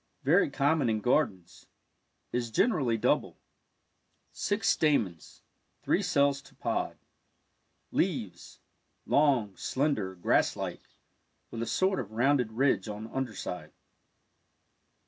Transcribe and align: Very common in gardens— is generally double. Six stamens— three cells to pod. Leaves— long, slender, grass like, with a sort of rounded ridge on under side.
Very 0.23 0.49
common 0.49 0.89
in 0.89 0.99
gardens— 0.99 1.67
is 2.33 2.49
generally 2.49 2.97
double. 2.97 3.37
Six 4.31 4.67
stamens— 4.67 5.43
three 5.83 6.01
cells 6.01 6.41
to 6.41 6.55
pod. 6.55 6.97
Leaves— 7.91 8.61
long, 9.15 9.55
slender, 9.55 10.15
grass 10.15 10.55
like, 10.55 10.81
with 11.51 11.61
a 11.61 11.67
sort 11.67 11.99
of 11.99 12.13
rounded 12.13 12.53
ridge 12.53 12.87
on 12.89 13.11
under 13.13 13.35
side. 13.35 13.73